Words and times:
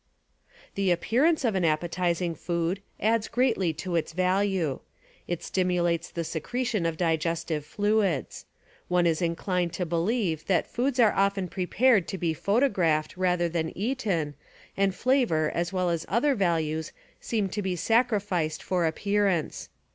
The 0.73 0.89
appearance 0.89 1.45
of 1.45 1.53
an 1.53 1.63
appetizing 1.63 2.33
food 2.33 2.81
adds 2.99 3.27
greatly 3.27 3.71
to 3.85 3.95
its 3.95 4.13
value. 4.13 4.79
It 5.27 5.43
stimulates 5.43 6.09
the 6.09 6.23
secretion 6.23 6.87
of 6.87 6.97
digestive 6.97 7.63
fluids. 7.63 8.47
One 8.87 9.05
is 9.05 9.21
inclined 9.21 9.73
to 9.73 9.85
believe 9.85 10.47
that 10.47 10.65
foods 10.65 10.99
are 10.99 11.13
often 11.13 11.47
prepared 11.49 12.07
to 12.07 12.17
be 12.17 12.33
photographed 12.33 13.15
rather 13.15 13.47
than 13.47 13.77
eaten, 13.77 14.33
and 14.75 14.95
flavor 14.95 15.51
as 15.53 15.71
well 15.71 15.91
as 15.91 16.07
other 16.09 16.33
values 16.33 16.93
seem 17.19 17.47
to 17.49 17.61
be 17.61 17.75
sacrificed 17.75 18.63
for 18.63 18.87
appearance. 18.87 19.69